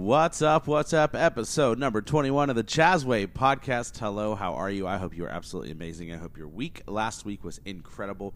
[0.00, 0.66] What's up?
[0.66, 1.14] What's up?
[1.14, 3.98] Episode number 21 of the Chasway podcast.
[3.98, 4.86] Hello, how are you?
[4.86, 6.10] I hope you are absolutely amazing.
[6.10, 8.34] I hope your week last week was incredible.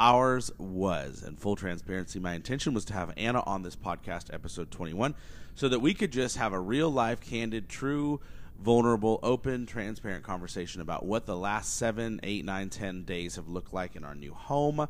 [0.00, 1.22] Ours was.
[1.22, 5.14] In full transparency, my intention was to have Anna on this podcast, episode 21,
[5.54, 8.20] so that we could just have a real life, candid, true,
[8.60, 13.72] vulnerable, open, transparent conversation about what the last seven, eight, nine, ten days have looked
[13.72, 14.80] like in our new home.
[14.80, 14.88] Uh,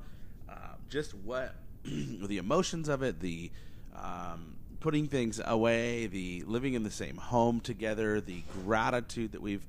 [0.88, 3.50] just what the emotions of it, the
[3.94, 4.56] um,
[4.86, 9.66] putting things away, the living in the same home together, the gratitude that we've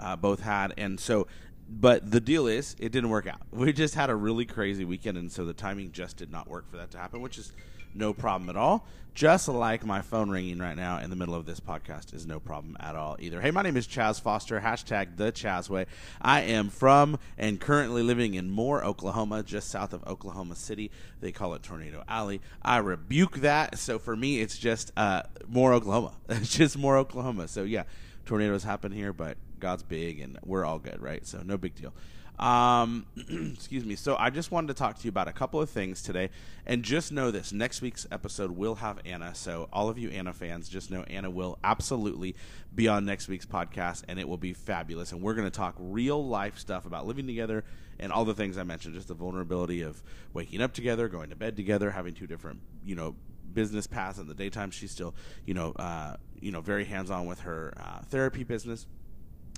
[0.00, 0.74] uh, both had.
[0.76, 1.28] And so,
[1.70, 3.38] but the deal is, it didn't work out.
[3.52, 6.68] We just had a really crazy weekend, and so the timing just did not work
[6.68, 7.52] for that to happen, which is
[7.96, 8.86] no problem at all.
[9.14, 12.38] Just like my phone ringing right now in the middle of this podcast is no
[12.38, 13.40] problem at all either.
[13.40, 15.86] Hey, my name is Chas Foster, hashtag the Chasway.
[16.20, 20.90] I am from and currently living in Moore, Oklahoma, just south of Oklahoma City.
[21.22, 22.42] They call it Tornado Alley.
[22.60, 23.78] I rebuke that.
[23.78, 26.12] So for me, it's just uh, Moore, Oklahoma.
[26.28, 27.48] It's just Moore, Oklahoma.
[27.48, 27.84] So yeah,
[28.26, 31.26] tornadoes happen here, but God's big and we're all good, right?
[31.26, 31.92] So no big deal.
[32.38, 33.06] Um,
[33.54, 33.96] excuse me.
[33.96, 36.30] So I just wanted to talk to you about a couple of things today,
[36.66, 39.34] and just know this: next week's episode will have Anna.
[39.34, 42.36] So all of you Anna fans, just know Anna will absolutely
[42.74, 45.12] be on next week's podcast, and it will be fabulous.
[45.12, 47.64] And we're going to talk real life stuff about living together
[47.98, 50.02] and all the things I mentioned, just the vulnerability of
[50.34, 53.16] waking up together, going to bed together, having two different, you know,
[53.54, 54.70] business paths in the daytime.
[54.70, 55.14] She's still,
[55.46, 58.86] you know, uh, you know, very hands on with her uh, therapy business,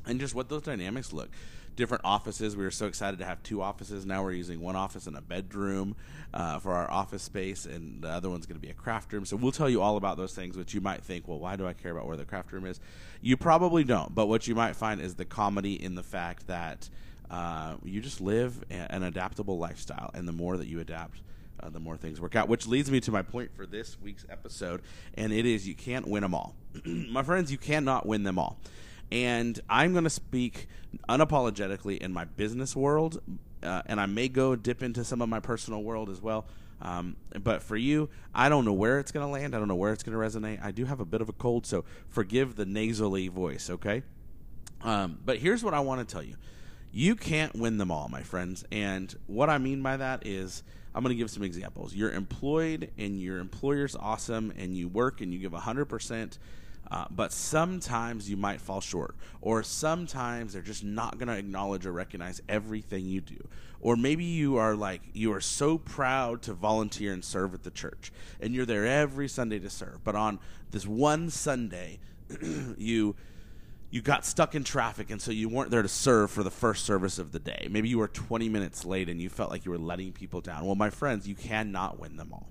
[0.06, 1.30] and just what those dynamics look
[1.78, 2.56] different offices.
[2.56, 4.04] We were so excited to have two offices.
[4.04, 5.94] Now we're using one office and a bedroom
[6.34, 9.24] uh, for our office space, and the other one's going to be a craft room.
[9.24, 11.68] So we'll tell you all about those things, which you might think, well, why do
[11.68, 12.80] I care about where the craft room is?
[13.22, 14.12] You probably don't.
[14.12, 16.90] But what you might find is the comedy in the fact that
[17.30, 21.20] uh, you just live an adaptable lifestyle, and the more that you adapt,
[21.60, 22.48] uh, the more things work out.
[22.48, 24.82] Which leads me to my point for this week's episode,
[25.14, 26.56] and it is you can't win them all.
[26.84, 28.58] my friends, you cannot win them all
[29.10, 30.68] and I'm going to speak
[31.08, 33.20] unapologetically in my business world,
[33.62, 36.46] uh, and I may go dip into some of my personal world as well.
[36.80, 39.54] Um, but for you, I don't know where it's going to land.
[39.54, 40.64] I don't know where it's going to resonate.
[40.64, 44.02] I do have a bit of a cold, so forgive the nasally voice, okay?
[44.82, 46.36] Um, but here's what I want to tell you
[46.92, 48.64] you can't win them all, my friends.
[48.72, 50.62] And what I mean by that is,
[50.94, 51.94] I'm going to give some examples.
[51.94, 56.38] You're employed, and your employer's awesome, and you work and you give 100%.
[56.90, 61.84] Uh, but sometimes you might fall short, or sometimes they're just not going to acknowledge
[61.84, 63.46] or recognize everything you do.
[63.80, 67.70] Or maybe you are like, you are so proud to volunteer and serve at the
[67.70, 70.02] church, and you're there every Sunday to serve.
[70.02, 70.38] But on
[70.70, 72.00] this one Sunday,
[72.78, 73.14] you
[73.90, 76.84] you got stuck in traffic and so you weren't there to serve for the first
[76.84, 77.68] service of the day.
[77.70, 80.66] Maybe you were 20 minutes late and you felt like you were letting people down.
[80.66, 82.48] Well, my friends, you cannot win them all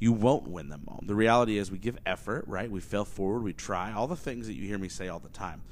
[0.00, 1.00] you won't win them all.
[1.06, 2.68] The reality is we give effort, right?
[2.70, 5.28] We fail forward, we try, all the things that you hear me say all the
[5.28, 5.62] time.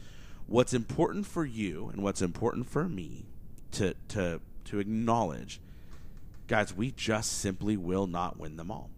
[0.47, 3.25] What's important for you and what's important for me
[3.72, 5.61] to to to acknowledge,
[6.47, 8.91] guys, we just simply will not win them all.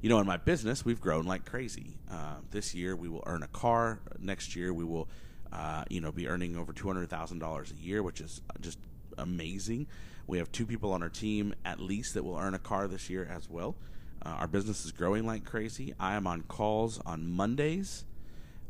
[0.00, 1.96] You know, in my business, we've grown like crazy.
[2.10, 4.00] Uh, this year, we will earn a car.
[4.18, 5.08] Next year, we will,
[5.52, 8.78] uh, you know, be earning over two hundred thousand dollars a year, which is just
[9.16, 9.86] amazing.
[10.26, 13.10] We have two people on our team at least that will earn a car this
[13.10, 13.76] year as well.
[14.24, 15.94] Uh, our business is growing like crazy.
[16.00, 18.04] I am on calls on Mondays.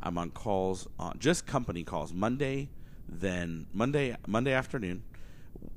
[0.02, 2.68] I'm on calls on just company calls Monday,
[3.08, 5.02] then Monday Monday afternoon,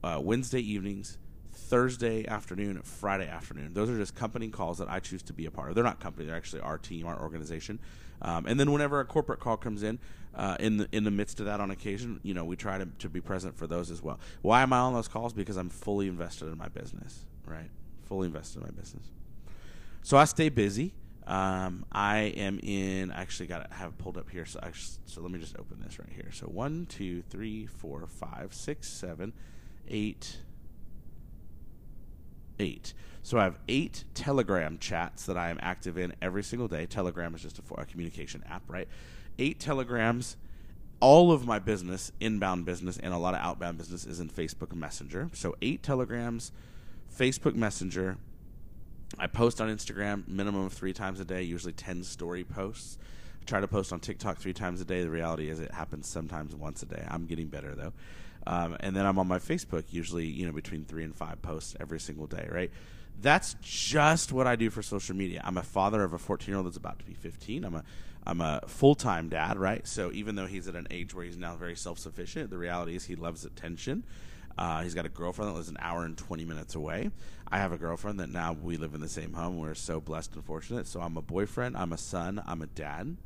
[0.03, 1.17] uh, Wednesday evenings,
[1.53, 3.73] Thursday afternoon, Friday afternoon.
[3.73, 5.75] Those are just company calls that I choose to be a part of.
[5.75, 7.79] They're not company; they're actually our team, our organization.
[8.21, 9.99] Um, and then whenever a corporate call comes in,
[10.35, 12.85] uh, in the in the midst of that on occasion, you know, we try to,
[12.99, 14.19] to be present for those as well.
[14.41, 15.33] Why am I on those calls?
[15.33, 17.69] Because I'm fully invested in my business, right?
[18.03, 19.07] Fully invested in my business.
[20.03, 20.93] So I stay busy.
[21.25, 23.11] Um, I am in.
[23.11, 24.45] I actually got to have pulled up here.
[24.45, 24.71] So I,
[25.05, 26.31] so let me just open this right here.
[26.31, 29.33] So one, two, three, four, five, six, seven,
[29.89, 30.37] eight,
[32.59, 32.93] eight.
[33.23, 36.85] So I have eight Telegram chats that I am active in every single day.
[36.85, 38.87] Telegram is just a, a communication app, right?
[39.39, 40.37] eight telegrams.
[40.99, 44.73] All of my business, inbound business, and a lot of outbound business is in Facebook
[44.73, 45.29] Messenger.
[45.33, 46.51] So eight telegrams,
[47.15, 48.17] Facebook Messenger.
[49.19, 52.97] I post on Instagram minimum of three times a day, usually ten story posts.
[53.41, 55.03] I try to post on TikTok three times a day.
[55.03, 57.05] The reality is it happens sometimes once a day.
[57.07, 57.93] I'm getting better though.
[58.47, 61.75] Um, and then I'm on my Facebook usually, you know, between three and five posts
[61.81, 62.71] every single day, right?
[63.21, 65.41] That's just what I do for social media.
[65.43, 67.65] I'm a father of a 14 year old that's about to be 15.
[67.65, 67.83] I'm a
[68.25, 69.85] I'm a full time dad, right?
[69.85, 72.95] So even though he's at an age where he's now very self sufficient, the reality
[72.95, 74.05] is he loves attention.
[74.57, 77.11] Uh, he's got a girlfriend that lives an hour and 20 minutes away.
[77.49, 79.57] I have a girlfriend that now we live in the same home.
[79.57, 80.87] We're so blessed and fortunate.
[80.87, 83.17] So I'm a boyfriend, I'm a son, I'm a dad,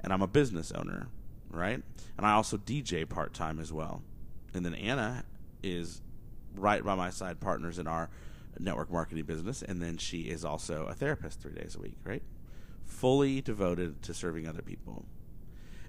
[0.00, 1.08] and I'm a business owner,
[1.50, 1.82] right?
[2.16, 4.02] And I also DJ part time as well.
[4.54, 5.24] And then Anna
[5.62, 6.00] is
[6.54, 8.10] right by my side, partners in our
[8.58, 9.62] network marketing business.
[9.62, 12.22] And then she is also a therapist three days a week, right?
[12.84, 15.04] Fully devoted to serving other people.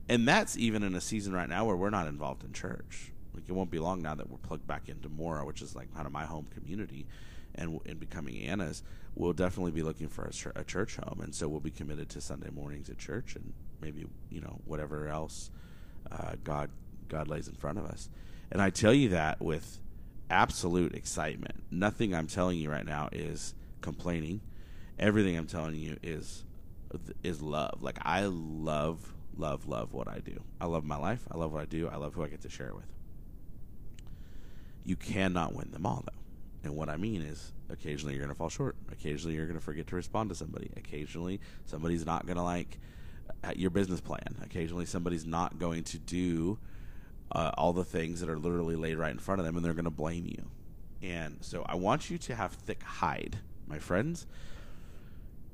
[0.08, 3.12] And that's even in a season right now where we're not involved in church.
[3.34, 5.94] Like it won't be long now that we're plugged back into Moore, which is like
[5.94, 7.08] kind of my home community,
[7.56, 8.84] and in becoming Anna's,
[9.16, 12.50] we'll definitely be looking for a, church home, and so we'll be committed to Sunday
[12.50, 15.50] mornings at church, and maybe you know whatever else
[16.12, 16.70] uh, God
[17.08, 18.10] God lays in front of us.
[18.52, 19.80] And I tell you that with
[20.30, 21.64] absolute excitement.
[21.72, 24.42] Nothing I'm telling you right now is complaining.
[25.00, 26.44] Everything I'm telling you is
[27.24, 27.82] is love.
[27.82, 30.42] Like I love love love what I do.
[30.60, 31.22] I love my life.
[31.32, 31.88] I love what I do.
[31.88, 32.92] I love who I get to share it with.
[34.84, 36.20] You cannot win them all though.
[36.64, 38.76] And what I mean is occasionally you're going to fall short.
[38.92, 40.72] Occasionally you're going to forget to respond to somebody.
[40.76, 42.80] Occasionally somebody's not going to like
[43.44, 44.36] uh, your business plan.
[44.44, 46.60] Occasionally somebody's not going to do
[47.32, 49.74] uh, all the things that are literally laid right in front of them and they're
[49.74, 50.46] going to blame you.
[51.02, 54.28] And so I want you to have thick hide, my friends.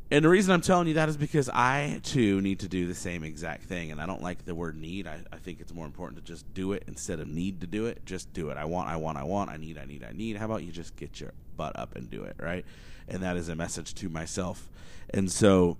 [0.09, 2.95] And the reason I'm telling you that is because I too need to do the
[2.95, 3.91] same exact thing.
[3.91, 5.05] And I don't like the word need.
[5.05, 7.87] I, I think it's more important to just do it instead of need to do
[7.87, 8.05] it.
[8.05, 8.57] Just do it.
[8.57, 10.37] I want, I want, I want, I need, I need, I need.
[10.37, 12.65] How about you just get your butt up and do it, right?
[13.09, 14.69] And that is a message to myself.
[15.09, 15.77] And so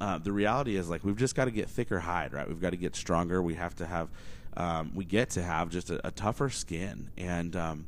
[0.00, 2.48] uh, the reality is like we've just got to get thicker hide, right?
[2.48, 3.40] We've got to get stronger.
[3.42, 4.08] We have to have,
[4.58, 7.10] um, we get to have just a, a tougher skin.
[7.16, 7.86] And, um,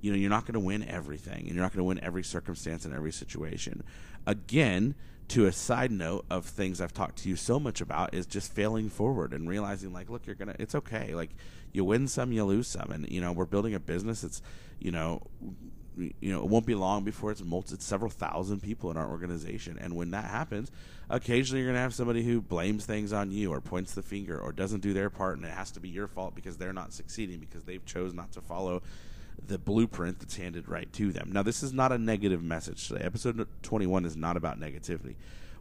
[0.00, 2.24] you know, you're not going to win everything and you're not going to win every
[2.24, 3.84] circumstance and every situation.
[4.26, 4.94] Again,
[5.28, 8.52] to a side note of things I've talked to you so much about is just
[8.52, 11.14] failing forward and realizing like, look, you're gonna, it's okay.
[11.14, 11.30] Like
[11.72, 14.24] you win some, you lose some, and you know we're building a business.
[14.24, 14.40] It's,
[14.78, 15.22] you know,
[15.98, 19.08] you know it won't be long before it's multi, it's several thousand people in our
[19.08, 20.70] organization, and when that happens,
[21.10, 24.52] occasionally you're gonna have somebody who blames things on you or points the finger or
[24.52, 27.38] doesn't do their part, and it has to be your fault because they're not succeeding
[27.38, 28.82] because they've chose not to follow
[29.46, 31.30] the blueprint that's handed right to them.
[31.32, 33.04] Now, this is not a negative message today.
[33.04, 35.14] Episode 21 is not about negativity.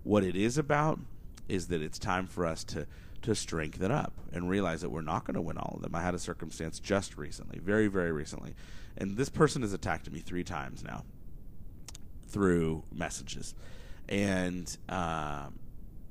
[0.03, 0.99] What it is about
[1.47, 2.87] is that it's time for us to
[3.23, 5.95] to strengthen up and realize that we're not going to win all of them.
[5.95, 8.53] I had a circumstance just recently, very very recently,
[8.97, 11.03] and this person has attacked me three times now
[12.27, 13.55] through messages,
[14.09, 15.59] and um,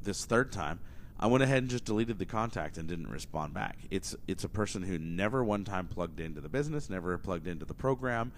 [0.02, 0.80] this third time
[1.18, 3.78] I went ahead and just deleted the contact and didn't respond back.
[3.90, 7.64] It's it's a person who never one time plugged into the business, never plugged into
[7.64, 8.32] the program,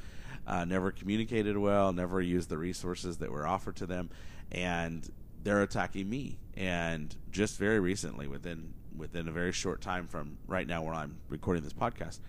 [0.46, 4.10] uh, never communicated well, never used the resources that were offered to them,
[4.52, 5.10] and
[5.42, 6.38] they're attacking me.
[6.56, 11.16] And just very recently, within within a very short time from right now where I'm
[11.28, 12.20] recording this podcast,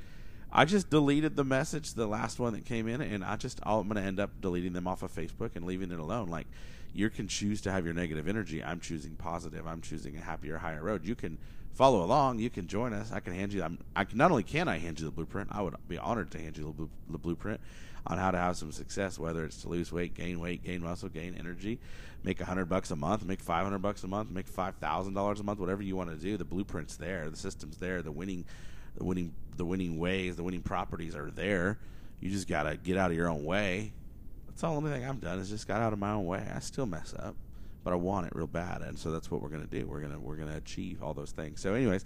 [0.52, 3.84] I just deleted the message, the last one that came in, and I just I'm
[3.84, 6.30] going to end up deleting them off of Facebook and leaving it alone.
[6.30, 6.48] Like
[6.94, 8.64] you can choose to have your negative energy.
[8.64, 9.68] I'm choosing positive.
[9.68, 11.06] I'm choosing a happier, higher road.
[11.06, 11.38] You can
[11.74, 12.40] follow along.
[12.40, 13.12] You can join us.
[13.12, 13.64] I can hand you.
[13.64, 15.50] I'm, I can not only can I hand you the blueprint.
[15.52, 17.62] I would be honored to hand you the, blue, the blueprint
[18.08, 19.20] on how to have some success.
[19.20, 21.80] Whether it's to lose weight, gain weight, gain muscle, gain energy,
[22.24, 25.14] make a hundred bucks a month, make five hundred bucks a month, make five thousand
[25.14, 25.60] dollars a month.
[25.60, 27.30] Whatever you want to do, the blueprint's there.
[27.30, 28.02] The system's there.
[28.02, 28.46] The winning,
[29.00, 31.80] the winning, the winning ways, the winning properties are there.
[32.20, 33.94] You just gotta get out of your own way
[34.60, 36.46] that's the only thing I've done is just got out of my own way.
[36.54, 37.34] I still mess up,
[37.86, 39.88] but I want it real bad, and so that's what we're gonna do.
[39.88, 41.62] We're gonna we're gonna achieve all those things.
[41.62, 42.04] So, anyways,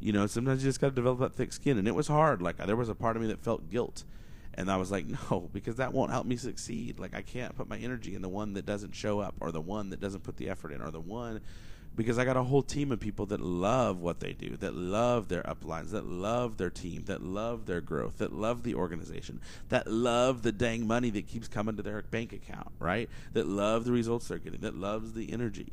[0.00, 2.42] you know, sometimes you just got to develop that thick skin, and it was hard.
[2.42, 4.04] Like there was a part of me that felt guilt,
[4.52, 6.98] and I was like, no, because that won't help me succeed.
[6.98, 9.62] Like I can't put my energy in the one that doesn't show up, or the
[9.62, 11.40] one that doesn't put the effort in, or the one
[11.96, 15.28] because I got a whole team of people that love what they do, that love
[15.28, 19.86] their uplines, that love their team, that love their growth, that love the organization, that
[19.86, 23.08] love the dang money that keeps coming to their bank account, right?
[23.32, 25.72] That love the results they're getting, that loves the energy.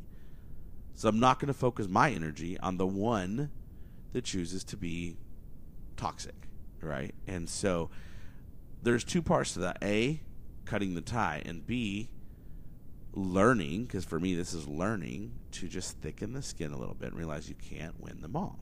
[0.94, 3.50] So I'm not going to focus my energy on the one
[4.12, 5.16] that chooses to be
[5.96, 6.48] toxic,
[6.80, 7.14] right?
[7.26, 7.90] And so
[8.82, 9.78] there's two parts to that.
[9.82, 10.20] A,
[10.64, 12.10] cutting the tie, and B,
[13.14, 17.08] learning, because for me this is learning, to just thicken the skin a little bit
[17.10, 18.58] and realize you can't win them all.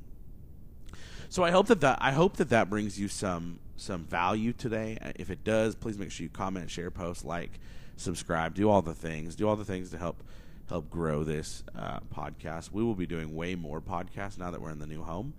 [1.29, 4.99] So I hope that, that I hope that that brings you some some value today.
[5.17, 7.61] If it does, please make sure you comment, share, post, like,
[7.97, 10.23] subscribe, do all the things, do all the things to help
[10.69, 12.71] help grow this uh, podcast.
[12.73, 15.35] We will be doing way more podcasts now that we're in the new home.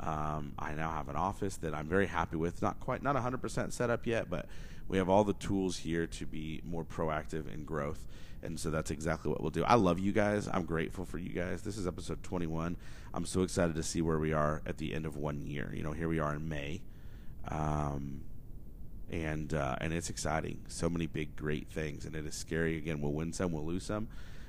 [0.00, 2.60] Um, I now have an office that I'm very happy with.
[2.60, 4.46] Not quite, not 100% set up yet, but
[4.88, 8.06] we have all the tools here to be more proactive in growth.
[8.42, 9.64] And so that's exactly what we'll do.
[9.64, 10.48] I love you guys.
[10.52, 11.62] I'm grateful for you guys.
[11.62, 12.76] This is episode 21.
[13.14, 15.72] I'm so excited to see where we are at the end of one year.
[15.74, 16.82] You know, here we are in May.
[17.48, 18.22] Um,
[19.10, 20.60] and uh, and it's exciting.
[20.68, 22.76] So many big, great things, and it is scary.
[22.76, 24.08] Again, we'll win some, we'll lose some,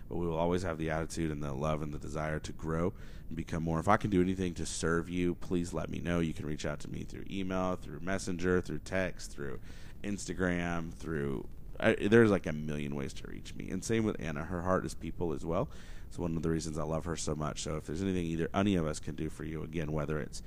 [0.10, 2.94] but we will always have the attitude and the love and the desire to grow
[3.27, 3.80] and become more.
[3.80, 6.20] If I can do anything to serve you, please let me know.
[6.20, 9.60] You can reach out to me through email, through Messenger, through text, through
[10.06, 11.48] Instagram, through.
[11.80, 14.44] I, there's like a million ways to reach me, and same with Anna.
[14.44, 15.68] Her heart is people as well.
[16.08, 17.64] It's one of the reasons I love her so much.
[17.64, 20.42] So if there's anything either any of us can do for you, again, whether it's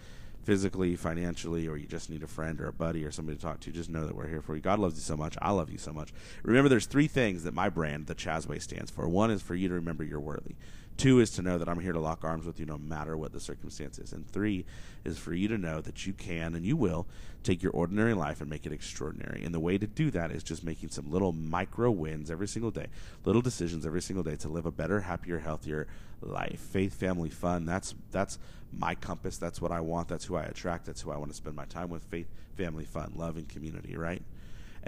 [0.45, 3.61] physically, financially, or you just need a friend or a buddy or somebody to talk
[3.61, 4.63] to, just know that we're here for you.
[4.63, 5.37] God loves you so much.
[5.43, 6.11] I love you so much.
[6.43, 9.07] Remember, there's three things that my brand, the Chasway, stands for.
[9.07, 10.55] One is for you to remember you're worthy.
[10.99, 13.33] Two is to know that I'm here to lock arms with you no matter what
[13.33, 14.13] the circumstances.
[14.13, 14.65] And three
[15.05, 17.07] is for you to know that you can and you will
[17.45, 19.45] take your ordinary life and make it extraordinary.
[19.45, 22.73] And the way to do that is just making some little micro wins every single
[22.73, 22.89] day,
[23.25, 25.87] little decisions every single day to live a better, happier, healthier
[26.21, 26.59] life.
[26.59, 27.65] Faith, family, fun.
[27.65, 28.41] That's that's
[28.73, 29.39] my compass.
[29.39, 30.09] That's what I want.
[30.09, 30.87] That's who I attract.
[30.87, 32.03] That's who I want to spend my time with.
[32.07, 32.27] Faith,
[32.57, 33.97] family, fun, love, and community.
[33.97, 34.23] Right.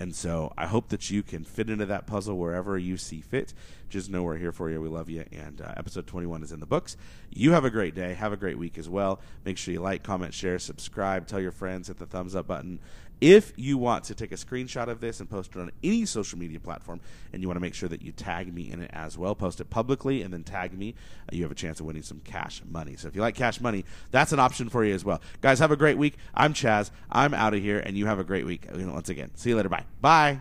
[0.01, 3.53] And so I hope that you can fit into that puzzle wherever you see fit.
[3.91, 4.81] Just know we're here for you.
[4.81, 5.27] We love you.
[5.31, 6.97] And uh, episode 21 is in the books.
[7.29, 8.15] You have a great day.
[8.15, 9.21] Have a great week as well.
[9.45, 12.81] Make sure you like, comment, share, subscribe, tell your friends, hit the thumbs up button.
[13.21, 16.39] If you want to take a screenshot of this and post it on any social
[16.39, 17.01] media platform,
[17.33, 19.61] and you want to make sure that you tag me in it as well, post
[19.61, 20.95] it publicly and then tag me,
[21.31, 22.97] uh, you have a chance of winning some cash money.
[22.97, 25.21] So if you like cash money, that's an option for you as well.
[25.43, 26.17] Guys, have a great week.
[26.35, 26.91] I'm Chas.
[27.11, 28.67] I'm out of here, and you have a great week.
[28.73, 29.69] Once again, see you later.
[29.69, 29.85] Bye.
[30.01, 30.39] Bye.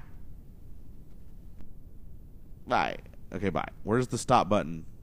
[2.66, 2.98] Bye.
[3.34, 3.68] Okay, bye.
[3.84, 4.86] Where's the stop button?